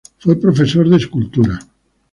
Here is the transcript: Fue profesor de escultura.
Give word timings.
Fue 0.17 0.35
profesor 0.35 0.89
de 0.89 0.97
escultura. 0.97 1.59